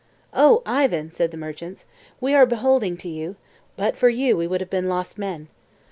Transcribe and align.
"Oh, 0.33 0.63
Ivan," 0.65 1.11
said 1.11 1.29
the 1.29 1.37
merchants, 1.37 1.85
"we 2.19 2.33
are 2.33 2.47
beholding 2.47 2.97
to 2.97 3.07
you; 3.07 3.35
but 3.77 3.95
for 3.95 4.09
you 4.09 4.35
we 4.35 4.47
would 4.47 4.59
have 4.59 4.67
been 4.71 4.89
lost 4.89 5.19
men. 5.19 5.47